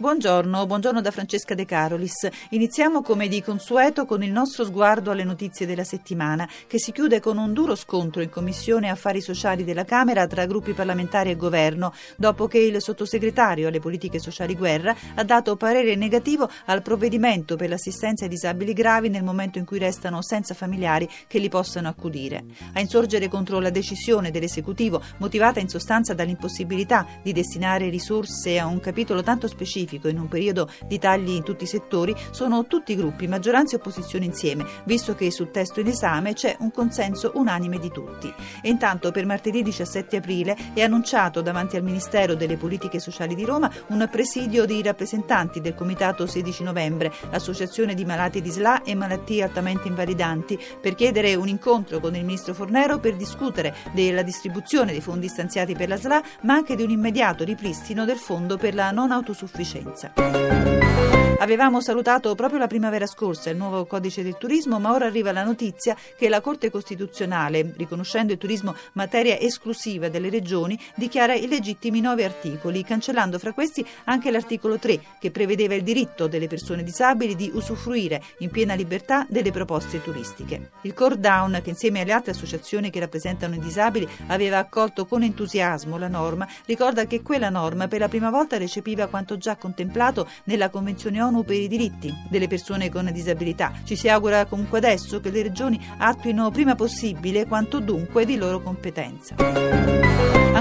[0.00, 2.26] Buongiorno, buongiorno da Francesca De Carolis.
[2.52, 7.20] Iniziamo come di consueto con il nostro sguardo alle notizie della settimana, che si chiude
[7.20, 11.92] con un duro scontro in Commissione Affari Sociali della Camera tra gruppi parlamentari e governo,
[12.16, 17.68] dopo che il sottosegretario alle politiche sociali Guerra ha dato parere negativo al provvedimento per
[17.68, 22.42] l'assistenza ai disabili gravi nel momento in cui restano senza familiari che li possano accudire.
[22.72, 28.80] A insorgere contro la decisione dell'esecutivo, motivata in sostanza dall'impossibilità di destinare risorse a un
[28.80, 32.94] capitolo tanto specifico specifico in un periodo di tagli in tutti i settori sono tutti
[32.94, 37.78] gruppi, maggioranza e opposizione insieme, visto che sul testo in esame c'è un consenso unanime
[37.78, 38.32] di tutti.
[38.62, 43.44] E intanto per martedì 17 aprile è annunciato davanti al Ministero delle Politiche Sociali di
[43.44, 48.94] Roma un presidio di rappresentanti del Comitato 16 novembre, Associazione di Malati di SLA e
[48.94, 54.92] Malattie Altamente Invalidanti, per chiedere un incontro con il Ministro Fornero per discutere della distribuzione
[54.92, 58.74] dei fondi stanziati per la SLA, ma anche di un immediato ripristino del fondo per
[58.74, 61.19] la non autosufficienza Scienza.
[61.40, 65.42] Avevamo salutato proprio la primavera scorsa il nuovo codice del turismo, ma ora arriva la
[65.42, 72.26] notizia che la Corte Costituzionale, riconoscendo il turismo materia esclusiva delle regioni, dichiara illegittimi nove
[72.26, 77.50] articoli, cancellando fra questi anche l'articolo 3, che prevedeva il diritto delle persone disabili di
[77.54, 80.72] usufruire in piena libertà delle proposte turistiche.
[80.82, 85.22] Il Core Down, che insieme alle altre associazioni che rappresentano i disabili aveva accolto con
[85.22, 90.28] entusiasmo la norma, ricorda che quella norma per la prima volta recepiva quanto già contemplato
[90.44, 93.72] nella Convenzione ONU ONU per i diritti delle persone con disabilità.
[93.84, 98.60] Ci si augura comunque adesso che le regioni attuino prima possibile quanto dunque di loro
[98.60, 100.09] competenza.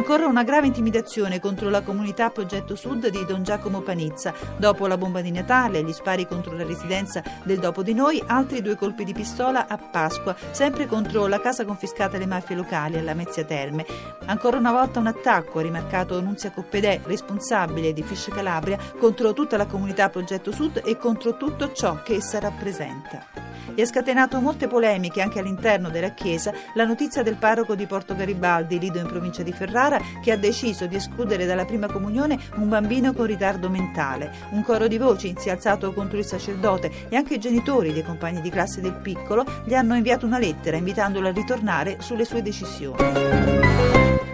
[0.09, 4.33] Ancora una grave intimidazione contro la comunità Progetto Sud di Don Giacomo Panizza.
[4.57, 8.63] Dopo la bomba di Natale gli spari contro la residenza del Dopo di Noi, altri
[8.63, 13.13] due colpi di pistola a Pasqua, sempre contro la casa confiscata alle mafie locali alla
[13.13, 13.85] Mezzia Terme.
[14.25, 19.57] Ancora una volta un attacco, ha rimarcato Nunzia Coppedè, responsabile di Fish Calabria, contro tutta
[19.57, 24.67] la comunità Progetto Sud e contro tutto ciò che essa rappresenta e ha scatenato molte
[24.67, 29.43] polemiche anche all'interno della Chiesa la notizia del parroco di Porto Garibaldi, Lido in provincia
[29.43, 34.31] di Ferrara, che ha deciso di escludere dalla prima comunione un bambino con ritardo mentale.
[34.51, 38.03] Un coro di voci si è alzato contro il sacerdote e anche i genitori dei
[38.03, 42.41] compagni di classe del piccolo gli hanno inviato una lettera invitandolo a ritornare sulle sue
[42.41, 43.68] decisioni.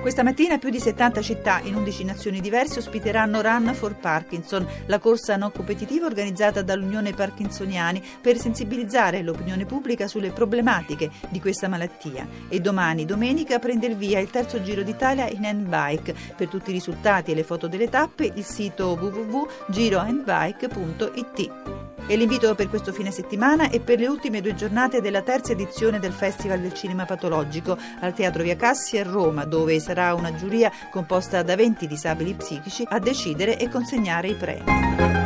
[0.06, 5.00] Questa mattina più di 70 città in 11 nazioni diverse ospiteranno Run for Parkinson, la
[5.00, 12.28] corsa non competitiva organizzata dall'Unione Parkinsoniani per sensibilizzare l'opinione pubblica sulle problematiche di questa malattia.
[12.50, 16.14] E domani, domenica, prende il via il terzo Giro d'Italia in handbike.
[16.36, 21.85] Per tutti i risultati e le foto delle tappe, il sito www.girohandbike.it.
[22.08, 26.00] E l'invito per questo fine settimana è per le ultime due giornate della terza edizione
[26.00, 30.72] del Festival del Cinema Patologico al Teatro Via Cassi a Roma, dove sarà una giuria
[30.92, 35.25] composta da 20 disabili psichici a decidere e consegnare i premi.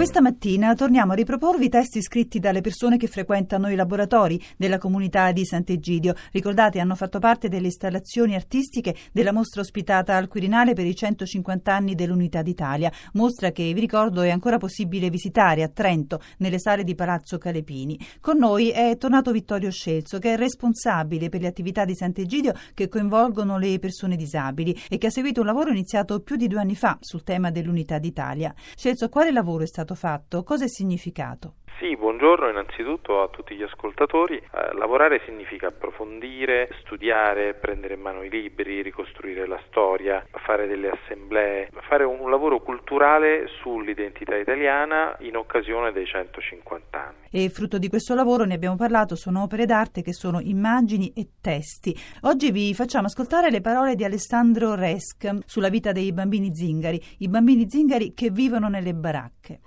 [0.00, 5.30] Questa mattina torniamo a riproporvi testi scritti dalle persone che frequentano i laboratori della comunità
[5.30, 6.14] di Sant'Egidio.
[6.32, 11.74] Ricordate, hanno fatto parte delle installazioni artistiche della mostra ospitata al Quirinale per i 150
[11.74, 12.90] anni dell'Unità d'Italia.
[13.12, 17.98] Mostra che, vi ricordo, è ancora possibile visitare a Trento, nelle sale di Palazzo Calepini.
[18.22, 22.88] Con noi è tornato Vittorio Scelzo, che è responsabile per le attività di Sant'Egidio che
[22.88, 26.74] coinvolgono le persone disabili e che ha seguito un lavoro iniziato più di due anni
[26.74, 28.54] fa sul tema dell'Unità d'Italia.
[28.74, 31.54] Scelzo, quale lavoro è stato fatto, cosa è significato?
[31.80, 34.36] Sì, buongiorno innanzitutto a tutti gli ascoltatori.
[34.36, 40.90] Eh, lavorare significa approfondire, studiare, prendere in mano i libri, ricostruire la storia, fare delle
[40.90, 47.28] assemblee, fare un lavoro culturale sull'identità italiana in occasione dei 150 anni.
[47.30, 51.28] E frutto di questo lavoro ne abbiamo parlato, sono opere d'arte che sono immagini e
[51.40, 51.96] testi.
[52.24, 57.28] Oggi vi facciamo ascoltare le parole di Alessandro Resk sulla vita dei bambini zingari, i
[57.28, 59.60] bambini zingari che vivono nelle baracche.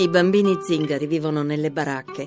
[0.00, 2.26] I bambini zingari vivono nelle baracche,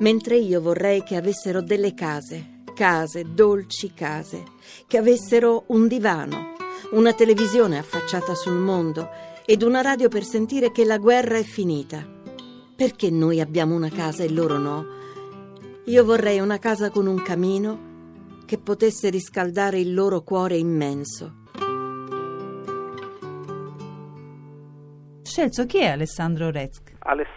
[0.00, 4.42] mentre io vorrei che avessero delle case, case, dolci case,
[4.86, 6.52] che avessero un divano,
[6.90, 9.08] una televisione affacciata sul mondo
[9.46, 12.06] ed una radio per sentire che la guerra è finita.
[12.76, 14.86] Perché noi abbiamo una casa e loro no?
[15.86, 21.36] Io vorrei una casa con un camino che potesse riscaldare il loro cuore immenso.
[25.22, 26.93] Scelzo, chi è Alessandro Rezk?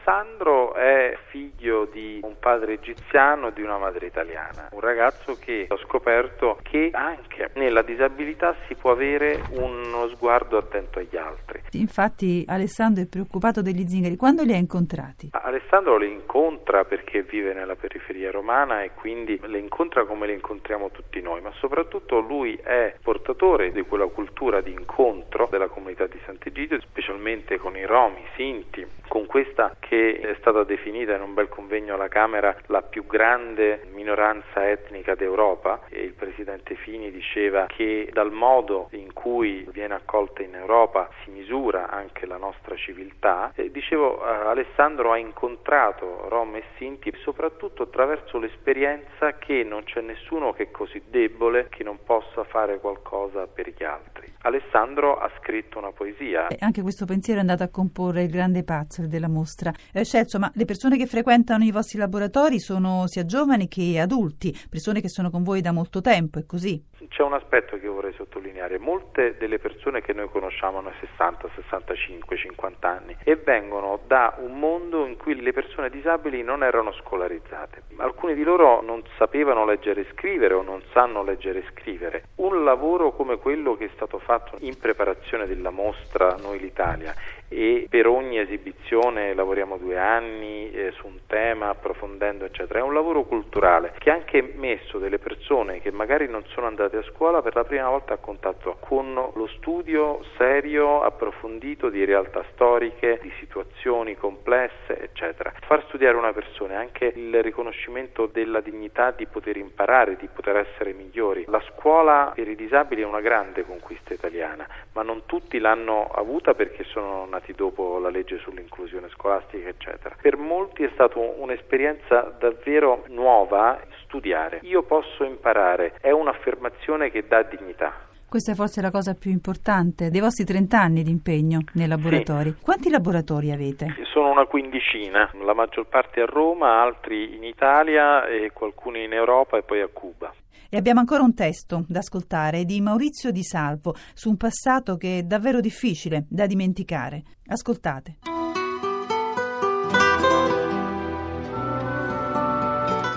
[0.10, 5.66] Alessandro è figlio di un padre egiziano e di una madre italiana, un ragazzo che
[5.68, 11.62] ho scoperto che anche nella disabilità si può avere uno sguardo attento agli altri.
[11.72, 14.16] Infatti Alessandro è preoccupato degli zingari.
[14.16, 15.32] Quando li ha incontrati?
[15.34, 20.90] Alessandro li incontra perché vive nella periferia romana e quindi le incontra come le incontriamo
[20.90, 26.20] tutti noi, ma soprattutto lui è portatore di quella cultura di incontro della comunità di
[26.26, 31.34] Sant'Egidio, specialmente con i Romi, i Sinti, con questa che è stata definita in un
[31.34, 37.66] bel convegno alla Camera la più grande minoranza etnica d'Europa e il presidente Fini diceva
[37.68, 43.52] che dal modo in cui viene accolta in Europa si misura anche la nostra civiltà
[43.56, 50.02] e dicevo eh, Alessandro ha incontrato Rom e Sinti soprattutto attraverso l'esperienza che non c'è
[50.02, 54.37] nessuno che è così debole che non possa fare qualcosa per gli altri.
[54.48, 56.48] Alessandro ha scritto una poesia.
[56.48, 59.72] E anche questo pensiero è andato a comporre il grande puzzle della mostra.
[59.94, 64.56] Eh, Celso, ma le persone che frequentano i vostri laboratori sono sia giovani che adulti,
[64.70, 66.82] persone che sono con voi da molto tempo, è così?
[67.10, 68.80] C'è un aspetto che vorrei sottolineare.
[68.80, 74.60] Molte delle persone che noi conosciamo hanno 60, 65, 50 anni e vengono da un
[74.60, 77.84] mondo in cui le persone disabili non erano scolarizzate.
[77.98, 82.24] Alcuni di loro non sapevano leggere e scrivere o non sanno leggere e scrivere.
[82.36, 87.16] Un lavoro come quello che è stato fatto in preparazione della mostra Noi l'Italia
[87.50, 92.80] e per ogni esibizione lavoriamo due anni eh, su un tema approfondendo eccetera.
[92.80, 96.98] È un lavoro culturale che ha anche messo delle persone che magari non sono andate
[96.98, 102.44] a scuola per la prima volta a contatto con lo studio serio, approfondito di realtà
[102.54, 105.54] storiche, di situazioni complesse eccetera.
[105.66, 110.58] Far studiare una persona è anche il riconoscimento della dignità di poter imparare, di poter
[110.58, 111.46] essere migliori.
[111.48, 116.54] La scuola per i disabili è una grande conquista italiana, ma non tutti l'hanno avuta
[116.54, 120.16] perché sono nati dopo la legge sull'inclusione scolastica, eccetera.
[120.20, 124.60] Per molti è stata un'esperienza davvero nuova studiare.
[124.64, 128.06] Io posso imparare, è un'affermazione che dà dignità.
[128.30, 132.50] Questa è forse la cosa più importante dei vostri 30 anni di impegno nei laboratori.
[132.50, 132.62] Sì.
[132.62, 133.96] Quanti laboratori avete?
[134.12, 139.58] Sono una quindicina, la maggior parte a Roma, altri in Italia e qualcuno in Europa
[139.58, 140.34] e poi a Cuba.
[140.70, 145.20] E abbiamo ancora un testo da ascoltare di Maurizio Di Salvo su un passato che
[145.20, 147.24] è davvero difficile da dimenticare.
[147.48, 148.18] Ascoltate.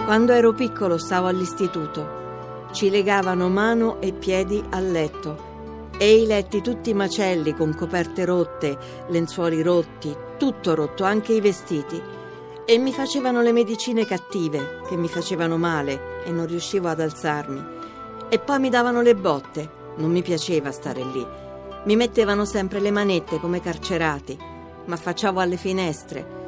[0.05, 2.19] Quando ero piccolo stavo all'istituto.
[2.73, 5.49] Ci legavano mano e piedi al letto
[6.00, 8.79] e i letti tutti macelli con coperte rotte,
[9.09, 12.00] lenzuoli rotti, tutto rotto, anche i vestiti.
[12.67, 17.79] E mi facevano le medicine cattive che mi facevano male e non riuscivo ad alzarmi.
[18.29, 21.27] E poi mi davano le botte, non mi piaceva stare lì.
[21.85, 24.39] Mi mettevano sempre le manette come carcerati,
[24.85, 26.39] ma affacciavo alle finestre.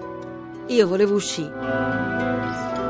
[0.66, 2.81] Io volevo uscire.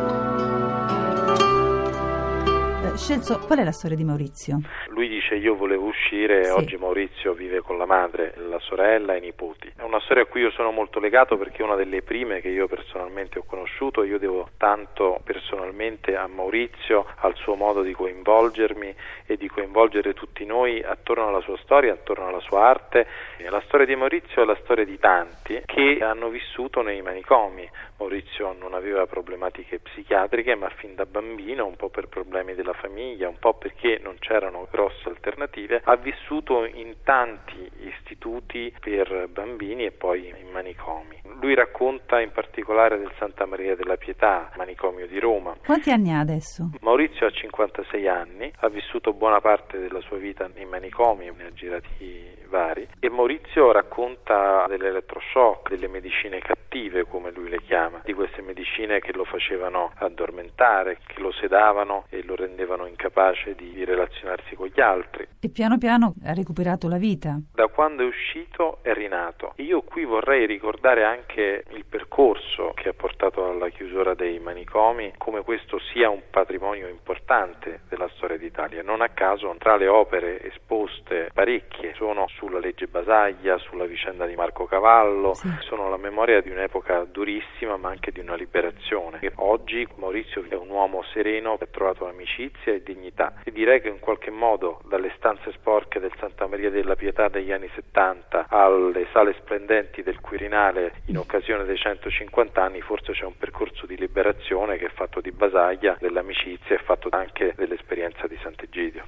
[2.95, 4.61] Scelzo, qual è la storia di Maurizio?
[4.89, 6.51] Lui dice io volevo uscire, Sì.
[6.51, 9.73] oggi Maurizio vive con la madre, la sorella e i nipoti.
[9.77, 12.49] È una storia a cui io sono molto legato perché è una delle prime che
[12.49, 18.95] io personalmente ho conosciuto, io devo tanto personalmente a Maurizio, al suo modo di coinvolgermi
[19.27, 23.07] e di coinvolgere tutti noi attorno alla sua storia, attorno alla sua arte.
[23.49, 27.69] La storia di Maurizio è la storia di tanti che hanno vissuto nei manicomi.
[27.99, 33.29] Maurizio non aveva problematiche psichiatriche, ma fin da bambino, un po' per problemi della famiglia,
[33.29, 39.93] un po' perché non c'erano grosse alternative, ha vissuto in tanti istituti per bambini e
[39.93, 41.21] poi in manicomi.
[41.41, 45.57] Lui racconta in particolare del Santa Maria della Pietà, manicomio di Roma.
[45.65, 46.71] Quanti anni ha adesso?
[46.81, 51.53] Maurizio ha 56 anni, ha vissuto buona parte della sua vita in manicomi, ne ha
[51.53, 58.43] girati vari e Maurizio racconta dell'elettroshock, delle medicine cattive come lui le chiama, di queste
[58.43, 64.69] medicine che lo facevano addormentare, che lo sedavano e lo rendevano incapace di relazionarsi con
[64.73, 65.27] gli altri.
[65.45, 67.37] E piano piano ha recuperato la vita.
[67.53, 69.55] Da quando è uscito è rinato.
[69.57, 75.43] Io qui vorrei ricordare anche il percorso che ha portato alla chiusura dei manicomi, come
[75.43, 78.85] questo sia un patrimonio importante della storia d'Italia.
[78.85, 84.37] Non a caso tra le opere esposte parecchie sono sulla legge Basaglia, sulla vicenda di
[84.37, 85.49] Marco Cavallo, Sì.
[85.63, 89.19] sono la memoria di un'epoca durissima ma anche di una liberazione.
[89.39, 93.89] Oggi Maurizio è un uomo sereno che ha trovato amicizia e dignità e direi che
[93.89, 99.07] in qualche modo dalle stanze sporche del Santa Maria della Pietà degli anni 70 alle
[99.13, 104.77] sale splendenti del Quirinale in occasione dei 150 anni forse c'è un percorso di liberazione
[104.77, 109.05] che è fatto di Basaglia, dell'amicizia e fatto anche dell'esperienza di Sant'Egidio.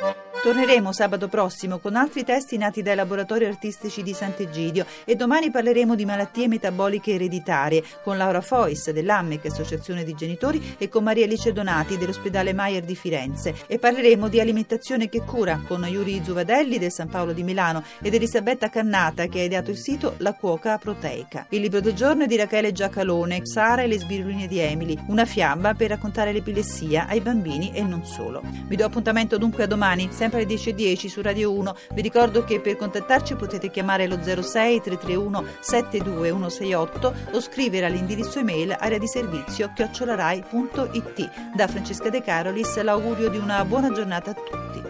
[0.00, 0.31] Thank.
[0.42, 5.94] Torneremo sabato prossimo con altri testi nati dai laboratori artistici di Sant'Egidio e domani parleremo
[5.94, 11.52] di malattie metaboliche ereditarie con Laura Fois dell'AMMEC, Associazione di Genitori, e con Maria Alice
[11.52, 16.90] Donati dell'ospedale Maier di Firenze e parleremo di alimentazione che cura con Yuri Zuvadelli del
[16.90, 21.46] San Paolo di Milano ed Elisabetta Cannata che ha ideato il sito La Cuoca Proteica.
[21.50, 25.24] Il libro del giorno è di Rachele Giacalone, Sara e le spiruline di Emily, una
[25.24, 28.42] fiaba per raccontare l'epilessia ai bambini e non solo.
[28.42, 31.74] Vi do appuntamento dunque a domani, sempre alle 10.10 su Radio 1.
[31.92, 38.74] Vi ricordo che per contattarci potete chiamare lo 06 331 72168 o scrivere all'indirizzo email
[38.78, 41.54] area di servizio chiocciolarai.it.
[41.54, 44.82] Da Francesca De Carolis l'augurio di una buona giornata a tutti.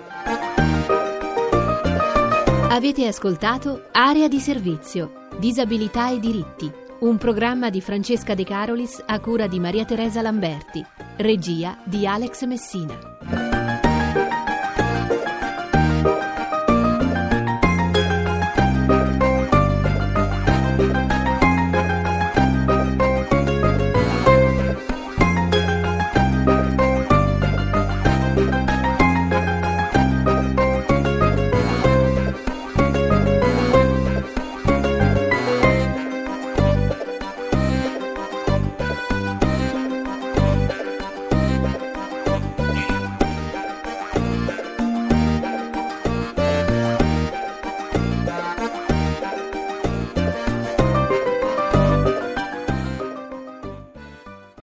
[2.68, 9.18] Avete ascoltato Area di servizio, disabilità e diritti, un programma di Francesca De Carolis a
[9.20, 10.84] cura di Maria Teresa Lamberti,
[11.16, 13.51] regia di Alex Messina.